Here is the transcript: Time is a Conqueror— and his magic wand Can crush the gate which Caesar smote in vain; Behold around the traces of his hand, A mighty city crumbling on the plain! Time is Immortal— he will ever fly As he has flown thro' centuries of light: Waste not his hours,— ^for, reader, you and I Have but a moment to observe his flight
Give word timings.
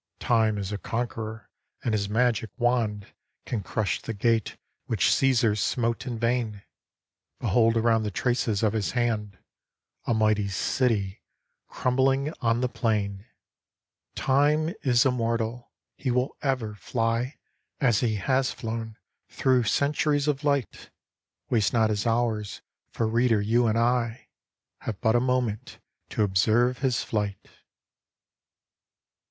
Time 0.19 0.57
is 0.57 0.71
a 0.71 0.79
Conqueror— 0.79 1.47
and 1.83 1.93
his 1.93 2.09
magic 2.09 2.49
wand 2.57 3.13
Can 3.45 3.61
crush 3.61 4.01
the 4.01 4.15
gate 4.15 4.57
which 4.87 5.13
Caesar 5.13 5.55
smote 5.55 6.07
in 6.07 6.17
vain; 6.17 6.63
Behold 7.39 7.77
around 7.77 8.01
the 8.01 8.09
traces 8.09 8.63
of 8.63 8.73
his 8.73 8.93
hand, 8.93 9.37
A 10.07 10.15
mighty 10.15 10.47
city 10.47 11.21
crumbling 11.67 12.33
on 12.41 12.61
the 12.61 12.67
plain! 12.67 13.27
Time 14.15 14.73
is 14.81 15.05
Immortal— 15.05 15.71
he 15.99 16.09
will 16.09 16.35
ever 16.41 16.73
fly 16.73 17.37
As 17.79 17.99
he 17.99 18.15
has 18.15 18.51
flown 18.51 18.97
thro' 19.29 19.61
centuries 19.61 20.27
of 20.27 20.43
light: 20.43 20.89
Waste 21.51 21.73
not 21.73 21.91
his 21.91 22.07
hours,— 22.07 22.63
^for, 22.95 23.13
reader, 23.13 23.39
you 23.39 23.67
and 23.67 23.77
I 23.77 24.29
Have 24.79 24.99
but 24.99 25.15
a 25.15 25.19
moment 25.19 25.77
to 26.09 26.23
observe 26.23 26.79
his 26.79 27.03
flight 27.03 27.47